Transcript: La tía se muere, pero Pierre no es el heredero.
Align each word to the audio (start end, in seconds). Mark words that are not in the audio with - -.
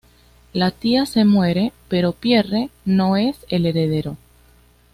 La 0.51 0.71
tía 0.71 1.05
se 1.05 1.25
muere, 1.25 1.73
pero 1.87 2.11
Pierre 2.13 2.71
no 2.85 3.17
es 3.17 3.37
el 3.49 3.67
heredero. 3.67 4.17